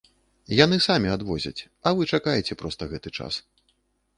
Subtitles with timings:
[0.59, 3.33] Яны самі адвозяць, а вы чакаеце проста гэты час.